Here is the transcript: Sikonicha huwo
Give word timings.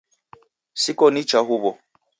Sikonicha 0.81 1.39
huwo 1.47 1.71